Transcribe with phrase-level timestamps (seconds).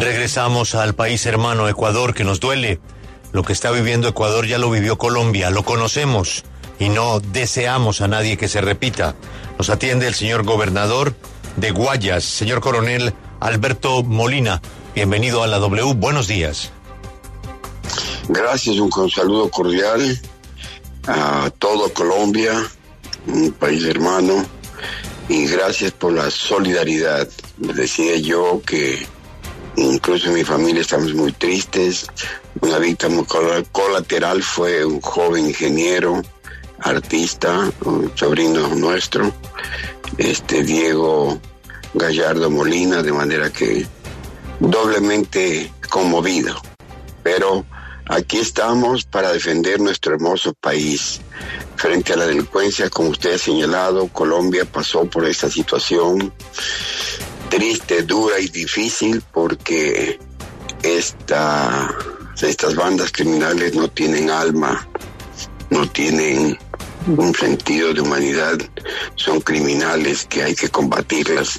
[0.00, 2.80] Regresamos al país hermano Ecuador que nos duele.
[3.32, 6.44] Lo que está viviendo Ecuador ya lo vivió Colombia, lo conocemos
[6.78, 9.16] y no deseamos a nadie que se repita.
[9.58, 11.14] Nos atiende el señor gobernador
[11.56, 14.62] de Guayas, señor coronel Alberto Molina.
[14.94, 16.70] Bienvenido a la W, buenos días.
[18.28, 20.20] Gracias, un saludo cordial
[21.06, 22.52] a todo Colombia,
[23.26, 24.46] un país hermano,
[25.28, 27.28] y gracias por la solidaridad.
[27.56, 29.06] Decía yo que
[29.78, 32.06] incluso mi familia estamos muy tristes.
[32.60, 33.24] Una víctima
[33.72, 36.22] colateral fue un joven ingeniero,
[36.80, 39.32] artista, un sobrino nuestro,
[40.16, 41.40] este Diego
[41.94, 43.86] Gallardo Molina, de manera que
[44.60, 46.60] doblemente conmovido.
[47.22, 47.64] Pero
[48.06, 51.20] aquí estamos para defender nuestro hermoso país.
[51.76, 56.32] Frente a la delincuencia, como usted ha señalado, Colombia pasó por esta situación
[57.48, 60.18] triste, dura y difícil porque
[60.82, 61.94] esta,
[62.40, 64.86] estas bandas criminales no tienen alma,
[65.70, 66.58] no tienen
[67.06, 68.58] un sentido de humanidad,
[69.14, 71.58] son criminales que hay que combatirlas.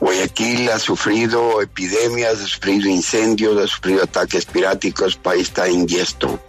[0.00, 6.40] Guayaquil ha sufrido epidemias, ha sufrido incendios, ha sufrido ataques piráticos, país está yesto,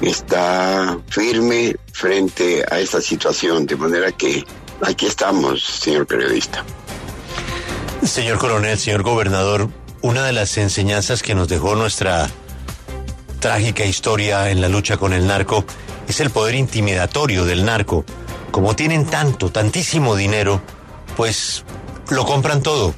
[0.00, 4.44] está firme frente a esta situación, de manera que
[4.82, 6.64] aquí estamos, señor periodista.
[8.06, 9.68] Señor coronel, señor gobernador,
[10.00, 12.30] una de las enseñanzas que nos dejó nuestra
[13.40, 15.64] trágica historia en la lucha con el narco
[16.08, 18.04] es el poder intimidatorio del narco.
[18.52, 20.62] Como tienen tanto, tantísimo dinero,
[21.16, 21.64] pues
[22.08, 22.94] lo compran todo.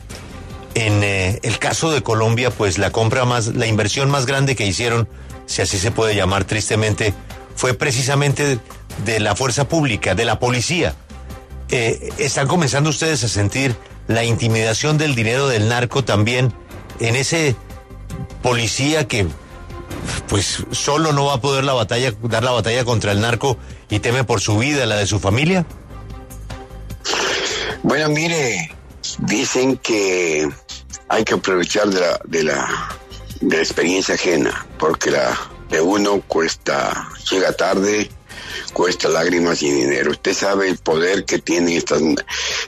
[0.74, 4.66] En eh, el caso de Colombia, pues la compra más, la inversión más grande que
[4.66, 5.08] hicieron,
[5.46, 7.14] si así se puede llamar tristemente,
[7.56, 8.58] fue precisamente
[9.04, 10.94] de, la fuerza pública, de la policía.
[11.70, 13.74] Eh, ¿Están comenzando ustedes a sentir
[14.08, 16.52] la intimidación del dinero del narco también
[16.98, 17.54] en ese
[18.42, 19.26] policía que
[20.28, 23.56] pues solo no va a poder la batalla, dar la batalla contra el narco
[23.88, 25.66] y teme por su vida, la de su familia?
[27.82, 28.74] Bueno, mire,
[29.18, 30.48] dicen que
[31.08, 32.88] hay que aprovechar de la, de la,
[33.40, 35.38] de la experiencia ajena, porque la
[35.70, 38.10] de uno cuesta, llega tarde
[38.72, 40.10] cuesta lágrimas y dinero.
[40.10, 42.02] Usted sabe el poder que tienen estas,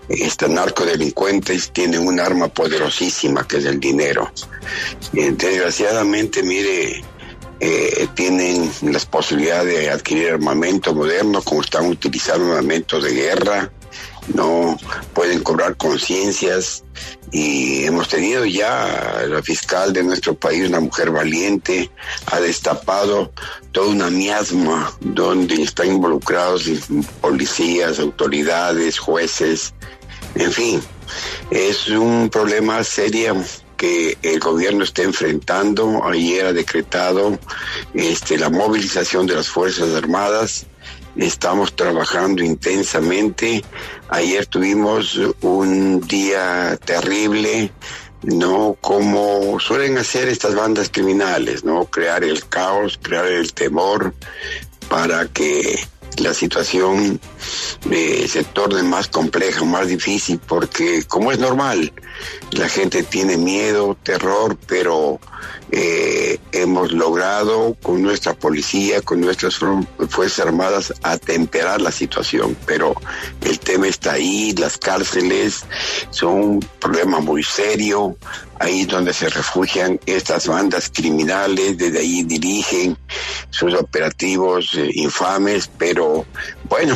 [0.09, 4.31] estas narcodelincuentes, tienen un arma poderosísima que es el dinero.
[5.13, 7.03] desgraciadamente, mire,
[7.61, 13.71] eh, tienen las posibilidades de adquirir armamento moderno, como están utilizando armamento de guerra,
[14.35, 14.79] no
[15.15, 16.85] pueden cobrar conciencias
[17.33, 21.91] y hemos tenido ya la fiscal de nuestro país, una mujer valiente,
[22.27, 23.33] ha destapado
[23.73, 26.69] toda una miasma donde están involucrados
[27.21, 29.75] policías, autoridades, jueces,
[30.35, 30.83] en fin,
[31.51, 33.37] es un problema serio
[33.77, 36.05] que el gobierno está enfrentando.
[36.05, 37.39] Ayer ha decretado
[37.95, 40.67] este, la movilización de las Fuerzas Armadas
[41.27, 43.63] estamos trabajando intensamente.
[44.09, 47.71] Ayer tuvimos un día terrible,
[48.23, 48.77] ¿no?
[48.81, 51.85] Como suelen hacer estas bandas criminales, ¿no?
[51.85, 54.15] Crear el caos, crear el temor
[54.89, 55.79] para que
[56.17, 57.21] la situación
[57.91, 61.93] eh, se torne más compleja, más difícil, porque como es normal,
[62.53, 65.21] la gente tiene miedo, terror, pero
[65.73, 72.57] eh, hemos logrado con nuestra policía, con nuestras Fuerzas Armadas, atemperar la situación.
[72.67, 72.95] Pero
[73.43, 75.65] el tema está ahí, las cárceles
[76.11, 78.17] son un problema muy serio,
[78.59, 82.97] ahí donde se refugian estas bandas criminales, desde ahí dirigen
[83.51, 86.27] sus operativos eh, infames, pero
[86.69, 86.95] bueno,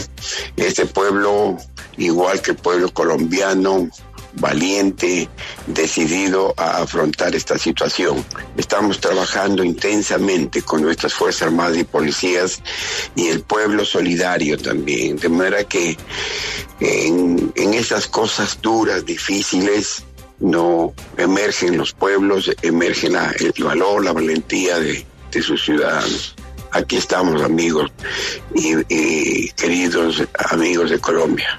[0.56, 1.56] este pueblo,
[1.96, 3.88] igual que el pueblo colombiano,
[4.36, 5.28] valiente,
[5.66, 8.24] decidido a afrontar esta situación.
[8.56, 12.60] Estamos trabajando intensamente con nuestras Fuerzas Armadas y Policías
[13.14, 15.96] y el pueblo solidario también, de manera que
[16.80, 20.04] en, en esas cosas duras, difíciles,
[20.40, 26.34] no emergen los pueblos, emerge la, el valor, la valentía de, de sus ciudadanos.
[26.72, 27.92] Aquí estamos amigos
[28.52, 31.58] y, y queridos amigos de Colombia.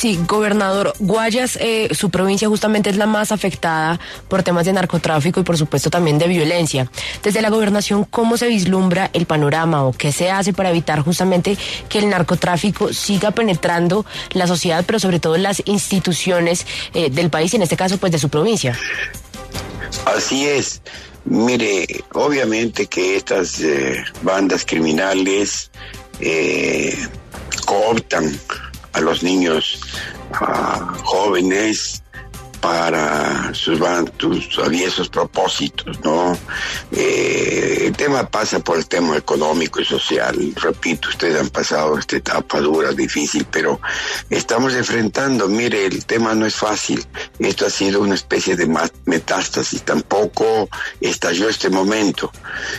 [0.00, 5.40] Sí, gobernador, Guayas, eh, su provincia justamente es la más afectada por temas de narcotráfico
[5.40, 6.90] y por supuesto también de violencia.
[7.22, 11.58] Desde la gobernación, ¿cómo se vislumbra el panorama o qué se hace para evitar justamente
[11.90, 17.52] que el narcotráfico siga penetrando la sociedad, pero sobre todo las instituciones eh, del país,
[17.52, 18.78] en este caso pues de su provincia?
[20.06, 20.80] Así es.
[21.26, 25.70] Mire, obviamente que estas eh, bandas criminales
[27.66, 28.32] cooptan
[28.92, 29.80] a los niños
[30.32, 32.02] a jóvenes
[32.60, 33.78] para sus,
[34.18, 36.36] sus aviesos propósitos, ¿no?
[36.92, 40.36] Eh, el tema pasa por el tema económico y social.
[40.56, 43.80] Repito, ustedes han pasado esta etapa dura, difícil, pero
[44.28, 47.04] estamos enfrentando, mire, el tema no es fácil.
[47.38, 48.68] Esto ha sido una especie de
[49.06, 50.68] metástasis, tampoco
[51.00, 52.30] estalló este momento.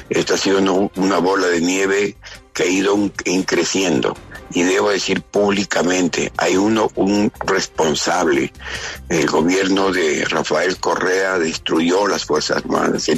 [0.10, 2.18] Esto ha sido una, una bola de nieve
[2.54, 2.98] que ha ido
[3.46, 4.16] creciendo
[4.54, 8.52] y debo decir públicamente, hay uno, un responsable.
[9.10, 13.10] El gobierno de Rafael Correa destruyó las Fuerzas Armadas,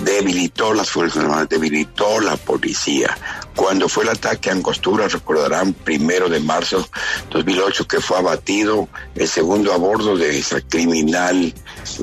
[0.00, 3.16] debilitó las Fuerzas Armadas, debilitó la policía.
[3.54, 6.88] Cuando fue el ataque a Angostura, recordarán, primero de marzo
[7.30, 11.54] 2008, que fue abatido el segundo a bordo de esa criminal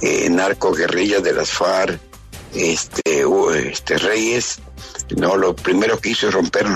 [0.01, 2.08] eh, narco guerrilla de las FARC,
[2.53, 3.25] este,
[3.69, 4.59] este Reyes,
[5.15, 6.67] no, lo primero que hizo es romper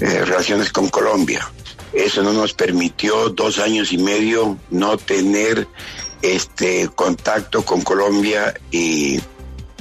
[0.00, 1.48] eh, relaciones con Colombia.
[1.92, 5.66] Eso no nos permitió dos años y medio no tener
[6.22, 9.20] este contacto con Colombia y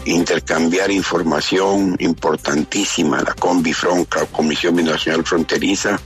[0.05, 3.21] intercambiar información importantísima.
[3.21, 5.99] La Combifron, la Comisión Binacional Fronteriza,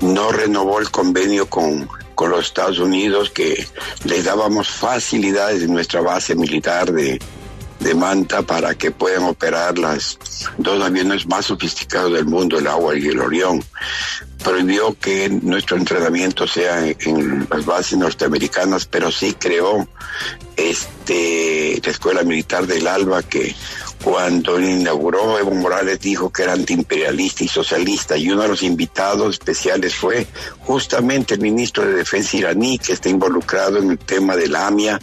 [0.00, 3.66] no renovó el convenio con, con los Estados Unidos que
[4.04, 7.18] les dábamos facilidades en nuestra base militar de,
[7.82, 10.18] de Manta para que puedan operar las
[10.58, 13.62] dos aviones más sofisticados del mundo, el Agua y el Orión.
[14.42, 19.86] Prohibió que nuestro entrenamiento sea en las bases norteamericanas, pero sí creó
[20.56, 23.54] este la Escuela Militar del Alba que
[24.02, 29.34] cuando inauguró Evo Morales dijo que era antiimperialista y socialista y uno de los invitados
[29.34, 30.26] especiales fue
[30.60, 34.98] justamente el ministro de Defensa iraní que está involucrado en el tema de la AMIA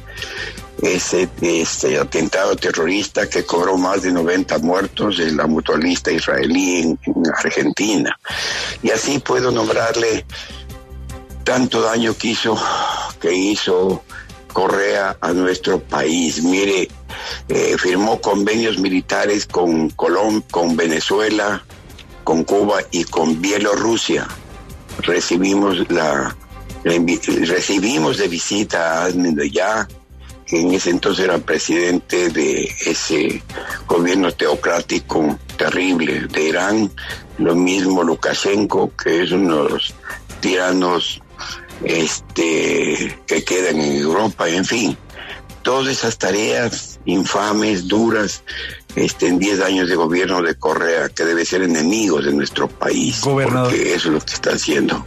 [0.81, 6.99] ese este atentado terrorista que cobró más de 90 muertos de la mutualista israelí en,
[7.37, 8.17] Argentina.
[8.81, 10.25] Y así puedo nombrarle
[11.43, 12.57] tanto daño que hizo,
[13.19, 14.03] que hizo
[14.53, 16.43] Correa a nuestro país.
[16.43, 16.87] Mire,
[17.49, 21.63] eh, firmó convenios militares con Colombia, con Venezuela,
[22.23, 24.27] con Cuba y con Bielorrusia.
[24.99, 26.35] Recibimos la,
[26.83, 29.09] recibimos de visita a
[29.51, 29.87] ya
[30.49, 33.43] que en ese entonces era presidente de ese
[33.85, 36.91] gobierno teocrático terrible de Irán,
[37.37, 39.93] lo mismo Lukashenko, que es uno de los
[40.39, 41.21] tiranos
[41.83, 44.97] este, que quedan en Europa, en fin,
[45.61, 48.43] todas esas tareas infames, duras,
[48.95, 53.21] este, en 10 años de gobierno de Correa, que debe ser enemigo de nuestro país.
[53.21, 53.71] Gobernador.
[53.71, 55.05] Porque eso es lo que está haciendo.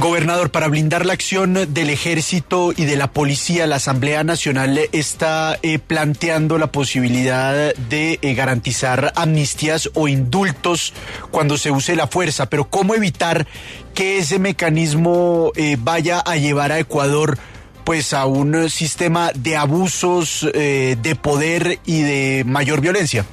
[0.00, 5.58] Gobernador, para blindar la acción del ejército y de la policía, la Asamblea Nacional está
[5.62, 10.92] eh, planteando la posibilidad de eh, garantizar amnistías o indultos
[11.30, 13.46] cuando se use la fuerza, pero ¿cómo evitar
[13.94, 17.38] que ese mecanismo eh, vaya a llevar a Ecuador?
[17.84, 23.24] Pues a un sistema de abusos eh, de poder y de mayor violencia?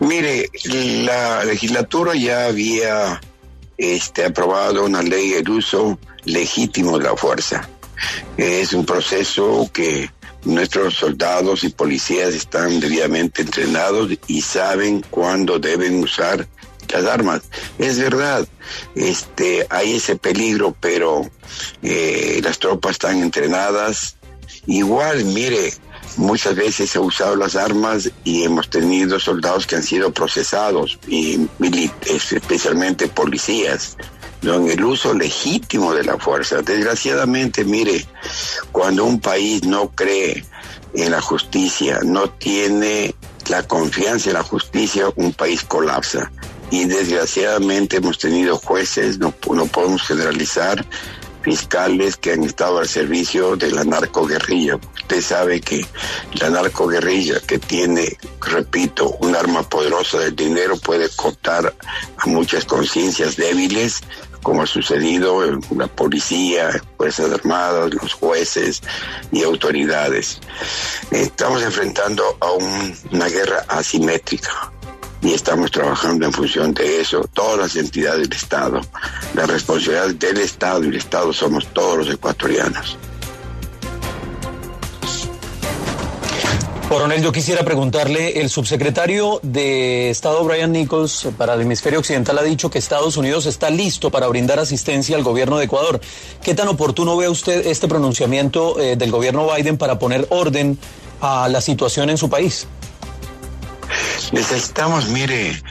[0.00, 0.50] Mire,
[1.04, 3.20] la legislatura ya había
[3.76, 7.68] este, aprobado una ley de uso legítimo de la fuerza.
[8.36, 10.10] Es un proceso que
[10.44, 16.46] nuestros soldados y policías están debidamente entrenados y saben cuándo deben usar
[16.92, 17.42] las armas.
[17.78, 18.46] Es verdad,
[18.94, 21.28] este, hay ese peligro, pero
[21.82, 24.16] eh, las tropas están entrenadas.
[24.66, 25.72] Igual, mire,
[26.16, 30.98] muchas veces se ha usado las armas y hemos tenido soldados que han sido procesados,
[31.06, 31.48] y
[32.06, 33.96] especialmente policías,
[34.42, 36.62] en el uso legítimo de la fuerza.
[36.62, 38.06] Desgraciadamente, mire,
[38.72, 40.44] cuando un país no cree
[40.94, 43.14] en la justicia, no tiene
[43.48, 46.30] la confianza en la justicia, un país colapsa
[46.72, 50.82] y desgraciadamente hemos tenido jueces, no, no podemos generalizar,
[51.42, 54.76] fiscales que han estado al servicio de la narcoguerrilla.
[54.76, 55.84] Usted sabe que
[56.40, 61.74] la narcoguerrilla que tiene, repito, un arma poderosa del dinero puede cortar
[62.16, 64.00] a muchas conciencias débiles
[64.42, 68.80] como ha sucedido en la policía, Fuerzas Armadas, los jueces
[69.30, 70.40] y autoridades.
[71.10, 72.50] Estamos enfrentando a
[73.12, 74.72] una guerra asimétrica
[75.22, 78.80] y estamos trabajando en función de eso, todas las entidades del Estado.
[79.34, 82.98] La responsabilidad del Estado y el Estado somos todos los ecuatorianos.
[86.88, 92.42] Coronel, yo quisiera preguntarle, el subsecretario de Estado Brian Nichols para el hemisferio occidental ha
[92.42, 96.02] dicho que Estados Unidos está listo para brindar asistencia al gobierno de Ecuador.
[96.42, 100.76] ¿Qué tan oportuno ve usted este pronunciamiento eh, del gobierno Biden para poner orden
[101.22, 102.66] a la situación en su país?
[104.32, 105.62] Necesitamos, mire,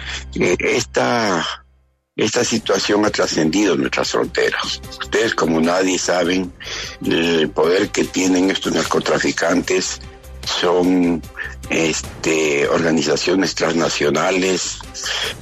[0.59, 1.45] esta,
[2.15, 4.81] esta situación ha trascendido nuestras fronteras.
[5.01, 6.53] Ustedes como nadie saben
[7.03, 9.99] el poder que tienen estos narcotraficantes
[10.45, 11.21] son
[11.69, 14.79] este, organizaciones transnacionales,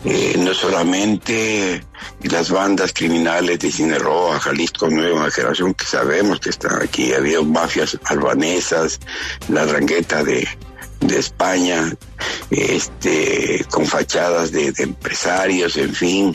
[0.06, 1.84] eh, no solamente
[2.24, 7.98] las bandas criminales de Sinaloa, Jalisco, Nueva Generación, que sabemos que están aquí, había mafias
[8.06, 9.00] albanesas,
[9.48, 10.48] la rangueta de,
[11.10, 11.94] de España,
[12.50, 16.34] este, con fachadas de empresarios, en fin,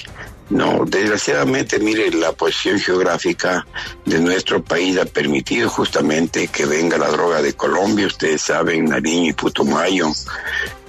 [0.51, 3.67] no, desgraciadamente, mire, la posición geográfica
[4.05, 9.31] de nuestro país ha permitido justamente que venga la droga de Colombia, ustedes saben, Nariño
[9.31, 10.09] y Putumayo,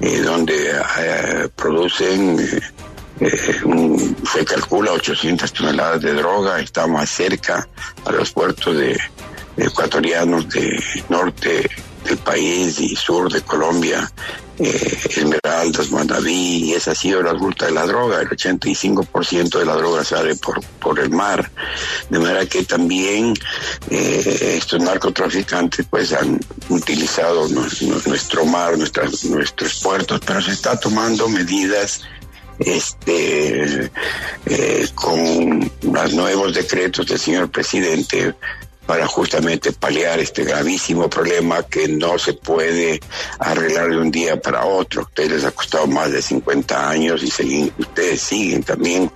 [0.01, 2.37] eh, donde eh, producen,
[3.21, 3.61] eh,
[4.33, 7.65] se calcula 800 toneladas de droga, está más cerca
[8.03, 8.99] a los puertos de,
[9.57, 11.69] ecuatorianos de norte
[12.05, 14.11] del país y sur de Colombia
[14.57, 18.21] eh, Esmeraldas, Manaví, y esa ha sido la ruta de la droga.
[18.21, 21.51] El 85% de la droga sale por, por el mar.
[22.09, 23.33] De manera que también
[23.89, 31.27] eh, estos narcotraficantes pues han utilizado nuestro mar, nuestras, nuestros puertos, pero se está tomando
[31.27, 32.01] medidas
[32.59, 33.91] este
[34.45, 38.33] eh, con los nuevos decretos del señor presidente
[38.85, 42.99] para justamente paliar este gravísimo problema que no se puede
[43.39, 45.03] arreglar de un día para otro.
[45.03, 49.11] Ustedes les ha costado más de 50 años y ustedes siguen también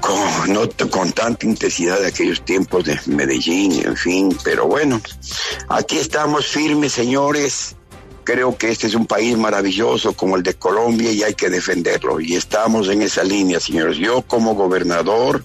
[0.00, 5.00] con, no, con tanta intensidad de aquellos tiempos de Medellín, en fin, pero bueno,
[5.68, 7.76] aquí estamos firmes, señores.
[8.24, 12.20] Creo que este es un país maravilloso como el de Colombia y hay que defenderlo.
[12.20, 13.98] Y estamos en esa línea, señores.
[13.98, 15.44] Yo como gobernador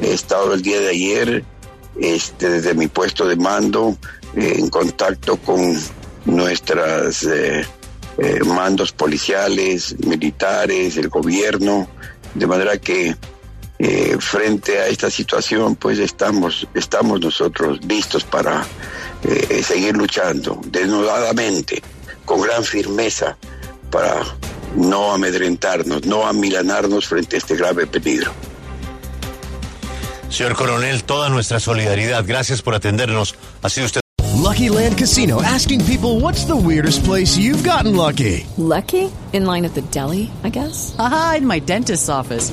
[0.00, 1.44] he estado el día de ayer
[2.00, 3.96] este, desde mi puesto de mando
[4.34, 5.78] eh, en contacto con
[6.24, 7.66] nuestras eh,
[8.18, 11.88] eh, mandos policiales, militares, el gobierno,
[12.34, 13.16] de manera que
[14.20, 18.66] frente a esta situación, pues estamos, estamos nosotros listos para
[19.62, 21.82] seguir luchando desnudadamente,
[22.24, 23.36] con gran firmeza,
[23.90, 24.22] para
[24.76, 28.32] no amedrentarnos, no amilanarnos frente a este grave peligro.
[30.28, 32.24] Señor Coronel, toda nuestra solidaridad.
[32.26, 33.34] Gracias por atendernos.
[33.62, 34.00] Ha sido usted.
[34.34, 38.46] Lucky Land Casino asking people what's the weirdest place you've gotten lucky.
[38.56, 39.10] Lucky?
[39.32, 40.94] In line at the deli, I guess.
[40.98, 42.52] Aha, in my dentist's office.